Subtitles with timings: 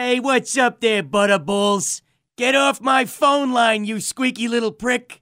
[0.00, 2.02] Hey, what's up there, Butterballs?
[2.36, 5.20] Get off my phone line, you squeaky little prick.